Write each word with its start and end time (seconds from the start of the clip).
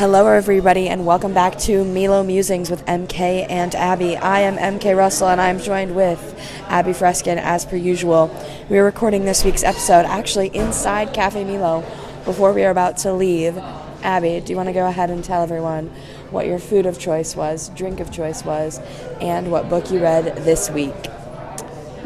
Hello, 0.00 0.28
everybody, 0.28 0.88
and 0.88 1.04
welcome 1.04 1.34
back 1.34 1.58
to 1.58 1.84
Milo 1.84 2.22
Musings 2.22 2.70
with 2.70 2.82
MK 2.86 3.44
and 3.50 3.74
Abby. 3.74 4.16
I 4.16 4.40
am 4.40 4.56
MK 4.56 4.96
Russell, 4.96 5.28
and 5.28 5.38
I'm 5.38 5.60
joined 5.60 5.94
with 5.94 6.40
Abby 6.68 6.92
Freskin 6.92 7.36
as 7.36 7.66
per 7.66 7.76
usual. 7.76 8.34
We 8.70 8.78
are 8.78 8.84
recording 8.84 9.26
this 9.26 9.44
week's 9.44 9.62
episode 9.62 10.06
actually 10.06 10.56
inside 10.56 11.12
Cafe 11.12 11.44
Milo 11.44 11.82
before 12.24 12.54
we 12.54 12.64
are 12.64 12.70
about 12.70 12.96
to 13.00 13.12
leave. 13.12 13.58
Abby, 14.02 14.40
do 14.40 14.50
you 14.50 14.56
want 14.56 14.70
to 14.70 14.72
go 14.72 14.86
ahead 14.86 15.10
and 15.10 15.22
tell 15.22 15.42
everyone 15.42 15.88
what 16.30 16.46
your 16.46 16.58
food 16.58 16.86
of 16.86 16.98
choice 16.98 17.36
was, 17.36 17.68
drink 17.68 18.00
of 18.00 18.10
choice 18.10 18.42
was, 18.42 18.80
and 19.20 19.52
what 19.52 19.68
book 19.68 19.90
you 19.90 20.00
read 20.00 20.34
this 20.46 20.70
week? 20.70 20.94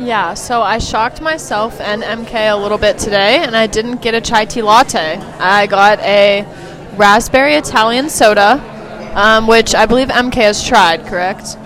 Yeah, 0.00 0.34
so 0.34 0.62
I 0.62 0.78
shocked 0.78 1.20
myself 1.20 1.80
and 1.80 2.02
MK 2.02 2.52
a 2.52 2.56
little 2.56 2.78
bit 2.78 2.98
today, 2.98 3.36
and 3.44 3.56
I 3.56 3.68
didn't 3.68 4.02
get 4.02 4.14
a 4.14 4.20
chai 4.20 4.46
tea 4.46 4.62
latte. 4.62 5.18
I 5.38 5.68
got 5.68 6.00
a 6.00 6.44
raspberry 6.96 7.54
Italian 7.54 8.08
soda, 8.08 8.60
um, 9.14 9.46
which 9.46 9.74
I 9.74 9.86
believe 9.86 10.08
MK 10.08 10.34
has 10.34 10.66
tried, 10.66 11.06
correct? 11.06 11.56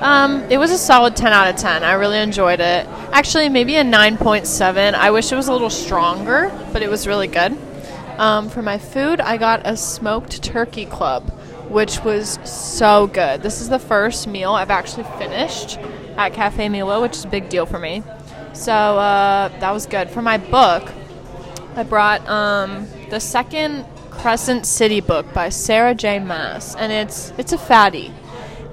Um, 0.00 0.42
it 0.50 0.58
was 0.58 0.70
a 0.70 0.78
solid 0.78 1.16
10 1.16 1.32
out 1.32 1.48
of 1.48 1.56
10. 1.56 1.82
I 1.82 1.94
really 1.94 2.18
enjoyed 2.18 2.60
it. 2.60 2.86
Actually, 3.12 3.48
maybe 3.48 3.76
a 3.76 3.82
9.7. 3.82 4.94
I 4.94 5.10
wish 5.10 5.32
it 5.32 5.36
was 5.36 5.48
a 5.48 5.52
little 5.52 5.70
stronger, 5.70 6.52
but 6.72 6.82
it 6.82 6.90
was 6.90 7.06
really 7.06 7.26
good. 7.26 7.56
Um, 8.18 8.48
for 8.48 8.62
my 8.62 8.78
food, 8.78 9.20
I 9.20 9.38
got 9.38 9.66
a 9.66 9.76
smoked 9.76 10.42
turkey 10.42 10.84
club, 10.84 11.30
which 11.68 12.04
was 12.04 12.38
so 12.44 13.06
good. 13.06 13.42
This 13.42 13.60
is 13.60 13.68
the 13.68 13.78
first 13.78 14.26
meal 14.26 14.52
I've 14.52 14.70
actually 14.70 15.04
finished 15.18 15.78
at 16.16 16.32
Cafe 16.32 16.68
Milo, 16.68 17.00
which 17.00 17.16
is 17.16 17.24
a 17.24 17.28
big 17.28 17.48
deal 17.48 17.66
for 17.66 17.78
me. 17.78 18.02
So 18.52 18.72
uh, 18.72 19.48
that 19.58 19.70
was 19.70 19.86
good. 19.86 20.10
For 20.10 20.22
my 20.22 20.38
book, 20.38 20.92
I 21.76 21.82
brought 21.82 22.26
um, 22.28 22.86
the 23.10 23.18
second 23.18 23.84
Crescent 24.18 24.66
City 24.66 25.00
book 25.00 25.32
by 25.32 25.48
Sarah 25.48 25.94
J. 25.94 26.18
Maas, 26.18 26.74
and 26.76 26.92
it's 26.92 27.32
it's 27.38 27.52
a 27.52 27.58
fatty. 27.58 28.12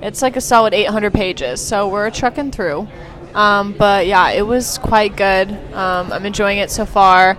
It's 0.02 0.22
like 0.22 0.36
a 0.36 0.42
solid 0.42 0.73
800 0.73 1.14
pages, 1.14 1.66
so 1.66 1.88
we're 1.88 2.09
trucking 2.09 2.52
through. 2.52 2.88
Um, 3.34 3.73
but 3.73 4.08
yeah, 4.08 4.31
it 4.31 4.42
was 4.42 4.78
quite 4.78 5.16
good. 5.16 5.52
Um, 5.73 6.12
I'm 6.12 6.25
enjoying 6.25 6.58
it 6.58 6.72
so 6.72 6.86
far. 6.86 7.38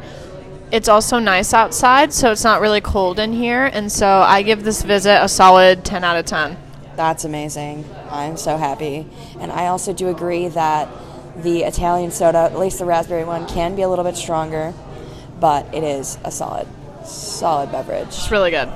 It's 0.70 0.88
also 0.88 1.18
nice 1.18 1.52
outside, 1.52 2.12
so 2.12 2.32
it's 2.32 2.44
not 2.44 2.60
really 2.60 2.80
cold 2.80 3.18
in 3.18 3.32
here, 3.32 3.66
and 3.66 3.92
so 3.92 4.06
I 4.06 4.42
give 4.42 4.64
this 4.64 4.82
visit 4.82 5.22
a 5.22 5.28
solid 5.28 5.84
10 5.84 6.04
out 6.04 6.16
of 6.16 6.24
10. 6.24 6.56
That's 6.96 7.24
amazing. 7.24 7.84
I'm 8.10 8.36
so 8.36 8.56
happy. 8.56 9.06
And 9.40 9.50
I 9.52 9.66
also 9.66 9.92
do 9.92 10.08
agree 10.08 10.48
that 10.48 10.88
the 11.36 11.64
Italian 11.64 12.10
soda, 12.10 12.38
at 12.38 12.58
least 12.58 12.78
the 12.78 12.84
raspberry 12.84 13.24
one, 13.24 13.46
can 13.46 13.74
be 13.74 13.82
a 13.82 13.88
little 13.88 14.04
bit 14.04 14.16
stronger, 14.16 14.74
but 15.40 15.74
it 15.74 15.82
is 15.82 16.18
a 16.24 16.30
solid, 16.30 16.66
solid 17.04 17.72
beverage. 17.72 18.08
It's 18.08 18.30
really 18.30 18.50
good. 18.50 18.68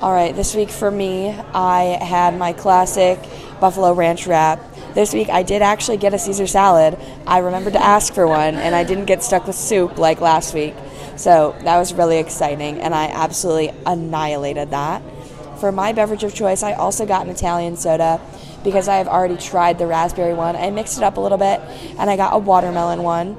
All 0.00 0.12
right, 0.12 0.34
this 0.34 0.54
week 0.54 0.70
for 0.70 0.90
me, 0.90 1.30
I 1.54 1.98
had 2.02 2.38
my 2.38 2.52
classic 2.52 3.18
Buffalo 3.60 3.92
Ranch 3.92 4.26
wrap. 4.26 4.60
This 4.94 5.12
week 5.12 5.28
I 5.28 5.42
did 5.42 5.62
actually 5.62 5.96
get 5.96 6.14
a 6.14 6.18
Caesar 6.18 6.46
salad. 6.46 6.98
I 7.26 7.38
remembered 7.38 7.72
to 7.72 7.82
ask 7.82 8.14
for 8.14 8.26
one, 8.26 8.54
and 8.54 8.74
I 8.74 8.84
didn't 8.84 9.06
get 9.06 9.22
stuck 9.22 9.46
with 9.46 9.56
soup 9.56 9.98
like 9.98 10.20
last 10.20 10.54
week. 10.54 10.74
So 11.16 11.56
that 11.62 11.78
was 11.78 11.92
really 11.92 12.18
exciting, 12.18 12.80
and 12.80 12.94
I 12.94 13.06
absolutely 13.06 13.72
annihilated 13.86 14.70
that. 14.70 15.02
For 15.58 15.72
my 15.72 15.92
beverage 15.92 16.22
of 16.22 16.32
choice, 16.32 16.62
I 16.62 16.74
also 16.74 17.04
got 17.04 17.26
an 17.26 17.30
Italian 17.30 17.76
soda 17.76 18.20
because 18.62 18.86
I 18.86 18.96
have 18.96 19.08
already 19.08 19.36
tried 19.36 19.78
the 19.78 19.86
raspberry 19.86 20.34
one. 20.34 20.54
I 20.54 20.70
mixed 20.70 20.98
it 20.98 21.04
up 21.04 21.16
a 21.16 21.20
little 21.20 21.38
bit 21.38 21.60
and 21.98 22.08
I 22.08 22.16
got 22.16 22.34
a 22.34 22.38
watermelon 22.38 23.02
one. 23.02 23.36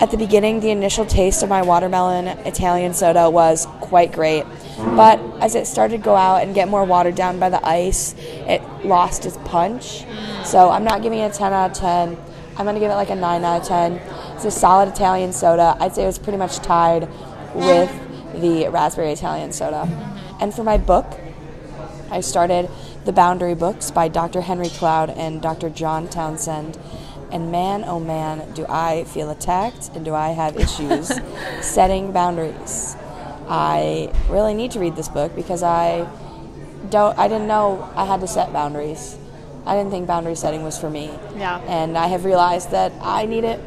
At 0.00 0.12
the 0.12 0.16
beginning, 0.16 0.60
the 0.60 0.70
initial 0.70 1.04
taste 1.04 1.42
of 1.42 1.48
my 1.48 1.62
watermelon 1.62 2.28
Italian 2.46 2.94
soda 2.94 3.28
was 3.28 3.66
quite 3.80 4.12
great, 4.12 4.44
but 4.78 5.18
as 5.40 5.56
it 5.56 5.66
started 5.66 5.96
to 5.96 6.02
go 6.04 6.14
out 6.14 6.44
and 6.44 6.54
get 6.54 6.68
more 6.68 6.84
watered 6.84 7.16
down 7.16 7.40
by 7.40 7.50
the 7.50 7.64
ice, 7.66 8.14
it 8.18 8.62
lost 8.84 9.26
its 9.26 9.36
punch. 9.38 10.04
So 10.44 10.70
I'm 10.70 10.84
not 10.84 11.02
giving 11.02 11.18
it 11.18 11.34
a 11.34 11.36
10 11.36 11.52
out 11.52 11.72
of 11.72 11.76
10. 11.76 12.16
I'm 12.56 12.64
going 12.64 12.74
to 12.74 12.80
give 12.80 12.92
it 12.92 12.94
like 12.94 13.10
a 13.10 13.16
9 13.16 13.44
out 13.44 13.62
of 13.62 13.66
10. 13.66 13.92
It's 14.36 14.44
a 14.44 14.52
solid 14.52 14.88
Italian 14.88 15.32
soda. 15.32 15.76
I'd 15.80 15.96
say 15.96 16.04
it 16.04 16.06
was 16.06 16.18
pretty 16.20 16.38
much 16.38 16.58
tied 16.58 17.08
with 17.54 17.90
the 18.40 18.68
raspberry 18.68 19.10
Italian 19.10 19.50
soda. 19.50 19.88
And 20.40 20.54
for 20.54 20.62
my 20.62 20.78
book, 20.78 21.18
I 22.08 22.20
started 22.20 22.70
The 23.04 23.12
Boundary 23.12 23.56
Books 23.56 23.90
by 23.90 24.06
Dr. 24.06 24.42
Henry 24.42 24.68
Cloud 24.68 25.10
and 25.10 25.42
Dr. 25.42 25.70
John 25.70 26.06
Townsend. 26.06 26.78
And 27.30 27.52
man, 27.52 27.84
oh 27.84 28.00
man, 28.00 28.52
do 28.52 28.64
I 28.68 29.04
feel 29.04 29.30
attacked 29.30 29.90
and 29.94 30.04
do 30.04 30.14
I 30.14 30.30
have 30.30 30.56
issues 30.56 31.12
setting 31.60 32.12
boundaries. 32.12 32.96
I 33.48 34.12
really 34.28 34.54
need 34.54 34.72
to 34.72 34.80
read 34.80 34.96
this 34.96 35.08
book 35.08 35.34
because 35.34 35.62
I 35.62 36.08
don't 36.90 37.18
I 37.18 37.28
didn't 37.28 37.48
know 37.48 37.90
I 37.94 38.04
had 38.04 38.20
to 38.20 38.26
set 38.26 38.52
boundaries. 38.52 39.16
I 39.66 39.76
didn't 39.76 39.90
think 39.90 40.06
boundary 40.06 40.34
setting 40.34 40.62
was 40.62 40.78
for 40.78 40.88
me. 40.88 41.10
Yeah. 41.36 41.58
And 41.66 41.98
I 41.98 42.06
have 42.06 42.24
realized 42.24 42.70
that 42.70 42.92
I 43.02 43.26
need 43.26 43.44
it. 43.44 43.60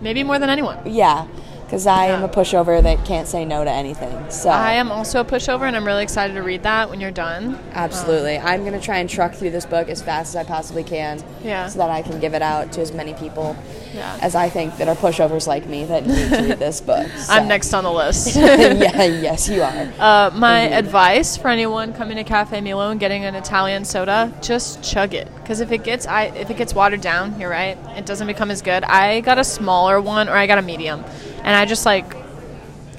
Maybe 0.00 0.22
more 0.22 0.38
than 0.38 0.50
anyone. 0.50 0.78
Yeah 0.84 1.26
because 1.68 1.86
I 1.86 2.06
am 2.06 2.22
a 2.24 2.30
pushover 2.30 2.82
that 2.82 3.04
can't 3.04 3.28
say 3.28 3.44
no 3.44 3.62
to 3.62 3.70
anything. 3.70 4.30
So 4.30 4.48
I 4.48 4.72
am 4.72 4.90
also 4.90 5.20
a 5.20 5.24
pushover, 5.24 5.68
and 5.68 5.76
I'm 5.76 5.84
really 5.84 6.02
excited 6.02 6.32
to 6.32 6.42
read 6.42 6.62
that 6.62 6.88
when 6.88 6.98
you're 6.98 7.10
done. 7.10 7.58
Absolutely. 7.72 8.38
I'm 8.38 8.60
going 8.64 8.72
to 8.72 8.80
try 8.80 8.96
and 8.98 9.10
truck 9.10 9.34
through 9.34 9.50
this 9.50 9.66
book 9.66 9.90
as 9.90 10.00
fast 10.00 10.30
as 10.34 10.36
I 10.36 10.44
possibly 10.44 10.82
can 10.82 11.22
Yeah. 11.44 11.66
so 11.68 11.78
that 11.80 11.90
I 11.90 12.00
can 12.00 12.20
give 12.20 12.32
it 12.32 12.40
out 12.40 12.72
to 12.72 12.80
as 12.80 12.92
many 12.92 13.12
people 13.12 13.54
Yeah. 13.94 14.18
as 14.22 14.34
I 14.34 14.48
think 14.48 14.78
that 14.78 14.88
are 14.88 14.94
pushovers 14.94 15.46
like 15.46 15.66
me 15.66 15.84
that 15.84 16.06
need 16.06 16.30
to 16.30 16.42
read 16.42 16.58
this 16.58 16.80
book. 16.80 17.06
So- 17.18 17.34
I'm 17.34 17.46
next 17.48 17.74
on 17.74 17.84
the 17.84 17.92
list. 17.92 18.34
yeah, 18.36 19.04
yes, 19.04 19.46
you 19.50 19.62
are. 19.62 19.92
Uh, 19.98 20.30
my 20.34 20.60
advice 20.70 21.36
for 21.36 21.48
anyone 21.48 21.92
coming 21.92 22.16
to 22.16 22.24
Cafe 22.24 22.58
Milo 22.62 22.90
and 22.90 22.98
getting 22.98 23.24
an 23.26 23.34
Italian 23.34 23.84
soda, 23.84 24.32
just 24.40 24.82
chug 24.82 25.12
it. 25.12 25.28
Because 25.42 25.60
if 25.60 25.70
it 25.70 25.84
gets 25.84 26.06
I, 26.06 26.24
if 26.24 26.48
it 26.48 26.56
gets 26.56 26.74
watered 26.74 27.02
down, 27.02 27.38
you're 27.38 27.50
right, 27.50 27.76
it 27.94 28.06
doesn't 28.06 28.26
become 28.26 28.50
as 28.50 28.62
good. 28.62 28.84
I 28.84 29.20
got 29.20 29.38
a 29.38 29.44
smaller 29.44 30.00
one, 30.00 30.30
or 30.30 30.32
I 30.32 30.46
got 30.46 30.56
a 30.58 30.62
medium, 30.62 31.04
and 31.48 31.56
I 31.56 31.64
just 31.64 31.86
like 31.86 32.04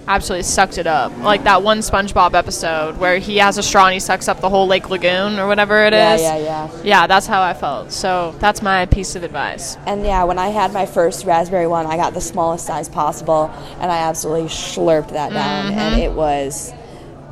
absolutely 0.08 0.42
sucked 0.42 0.80
it 0.80 0.88
up. 0.88 1.16
Like 1.20 1.44
that 1.44 1.62
one 1.62 1.80
SpongeBob 1.82 2.34
episode 2.34 2.98
where 2.98 3.20
he 3.20 3.38
has 3.38 3.60
a 3.60 3.64
straw 3.64 3.86
and 3.86 3.94
he 3.94 4.00
sucks 4.00 4.28
up 4.28 4.42
the 4.42 4.50
whole 4.50 4.66
Lake 4.66 4.90
Lagoon 4.90 5.38
or 5.38 5.48
whatever 5.48 5.84
it 5.86 5.94
is. 5.94 6.20
Yeah, 6.20 6.36
yeah, 6.38 6.44
yeah. 6.74 6.82
Yeah, 6.84 7.06
that's 7.08 7.28
how 7.28 7.44
I 7.44 7.54
felt. 7.54 7.92
So 7.92 8.34
that's 8.40 8.64
my 8.64 8.88
piece 8.88 9.16
of 9.16 9.22
advice. 9.22 9.78
And 9.86 10.04
yeah, 10.04 10.24
when 10.24 10.40
I 10.40 10.48
had 10.48 10.74
my 10.74 10.88
first 10.88 11.26
raspberry 11.26 11.68
one, 11.68 11.86
I 11.86 11.96
got 11.96 12.16
the 12.16 12.22
smallest 12.22 12.66
size 12.66 12.90
possible, 12.90 13.52
and 13.80 13.92
I 13.92 14.00
absolutely 14.00 14.50
slurped 14.50 15.10
that 15.10 15.32
down, 15.32 15.68
Mm-hmm. 15.70 15.80
and 15.80 16.02
it 16.02 16.12
was 16.12 16.74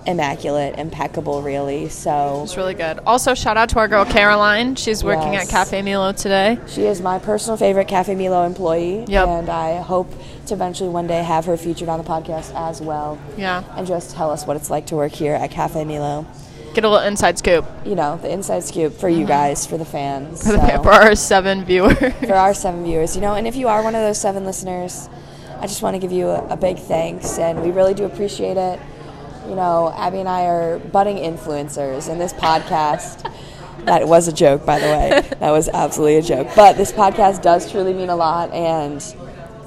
immaculate, 0.08 0.80
impeccable, 0.80 1.42
really. 1.42 1.90
So 1.90 2.42
It's 2.44 2.58
really 2.58 2.74
good. 2.74 3.00
Also, 3.06 3.34
shout 3.34 3.58
out 3.58 3.70
to 3.70 3.80
our 3.80 3.88
girl 3.88 4.06
Caroline. 4.06 4.76
She's 4.76 5.04
working 5.04 5.34
Yes. 5.34 5.44
at 5.48 5.50
Cafe 5.52 5.82
Milo 5.82 6.14
today. 6.14 6.58
She 6.68 6.86
is 6.86 7.02
my 7.02 7.20
personal 7.20 7.58
favorite 7.58 7.88
Cafe 7.88 8.16
Milo 8.16 8.44
employee, 8.46 9.04
Yep. 9.08 9.28
and 9.28 9.50
I 9.50 9.82
hope 9.82 10.12
to 10.48 10.54
eventually 10.54 10.90
one 10.90 11.08
day 11.08 11.22
have 11.24 11.46
her 11.46 11.58
featured 11.58 11.90
on 11.90 11.98
the 12.00 12.06
podcast 12.10 12.56
as 12.56 12.82
well. 12.82 13.18
Yeah. 13.38 13.64
And 13.76 13.86
just 13.86 14.16
tell 14.16 14.32
us 14.32 14.48
what 14.48 14.56
it's 14.58 14.70
like 14.70 14.86
to 14.88 14.96
work 14.96 15.12
here 15.12 15.34
at 15.34 15.52
Cafe 15.52 15.84
Milo. 15.84 16.26
Get 16.74 16.84
a 16.84 16.90
little 16.90 17.06
inside 17.08 17.40
scoop 17.40 17.66
You 17.86 17.96
know, 17.96 18.20
the 18.22 18.32
inside 18.32 18.64
scoop 18.64 18.94
for 18.94 19.10
you 19.10 19.20
mm-hmm. 19.20 19.28
guys, 19.28 19.66
for 19.66 19.78
the 19.78 19.86
fans. 19.86 20.44
for, 20.46 20.54
the, 20.54 20.76
so- 20.78 20.84
for 20.84 20.92
our 20.92 21.16
seven 21.16 21.66
viewers. 21.66 21.98
for 21.98 22.34
our 22.36 22.54
seven 22.54 22.84
viewers. 22.84 23.16
You 23.16 23.22
know, 23.22 23.34
and 23.34 23.48
if 23.48 23.56
you 23.56 23.68
are 23.68 23.84
one 23.84 23.96
of 23.96 24.02
those 24.02 24.20
seven 24.22 24.46
listeners, 24.46 25.10
I 25.60 25.66
just 25.68 25.82
want 25.82 25.96
to 25.96 26.00
give 26.00 26.12
you 26.12 26.28
a, 26.28 26.46
a 26.50 26.56
big 26.56 26.78
thanks, 26.78 27.40
and 27.40 27.64
we 27.64 27.72
really 27.72 27.96
do 27.96 28.06
appreciate 28.06 28.58
it. 28.58 28.80
You 29.48 29.56
know, 29.56 29.94
Abby 29.96 30.20
and 30.20 30.28
I 30.30 30.46
are 30.46 30.80
budding 30.80 31.18
influencers, 31.18 32.10
and 32.10 32.20
this 32.20 32.34
podcast. 32.34 33.32
That 33.86 34.08
was 34.08 34.28
a 34.28 34.34
joke, 34.34 34.66
by 34.66 34.80
the 34.80 34.86
way. 34.88 35.22
That 35.40 35.52
was 35.52 35.70
absolutely 35.70 36.18
a 36.18 36.22
joke. 36.22 36.50
But 36.56 36.76
this 36.78 36.92
podcast 36.92 37.42
does 37.42 37.72
truly 37.72 37.94
mean 37.94 38.10
a 38.10 38.16
lot, 38.16 38.52
and 38.52 39.02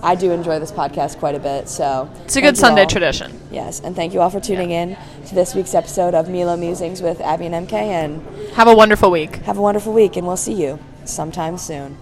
I 0.02 0.14
do 0.14 0.32
enjoy 0.32 0.58
this 0.58 0.72
podcast 0.72 1.18
quite 1.18 1.34
a 1.34 1.38
bit. 1.38 1.68
So 1.68 2.10
It's 2.24 2.36
a 2.36 2.40
good 2.42 2.58
Sunday 2.58 2.82
all. 2.82 2.86
tradition. 2.88 3.40
Yes, 3.50 3.80
and 3.80 3.96
thank 3.96 4.12
you 4.12 4.20
all 4.20 4.28
for 4.28 4.40
tuning 4.40 4.70
in 4.72 4.96
to 5.26 5.34
this 5.34 5.54
week's 5.54 5.74
episode 5.74 6.14
of 6.14 6.28
Milo 6.28 6.56
Musings 6.56 7.00
with 7.00 7.20
Abby 7.20 7.46
and 7.46 7.66
MK. 7.66 7.72
And 7.72 8.22
Have 8.54 8.68
a 8.68 8.74
wonderful 8.74 9.10
week. 9.10 9.36
have 9.44 9.56
a 9.56 9.62
wonderful 9.62 9.92
week, 9.94 10.16
and 10.16 10.26
we'll 10.26 10.36
see 10.36 10.54
you 10.54 10.78
sometime 11.06 11.56
soon. 11.56 11.96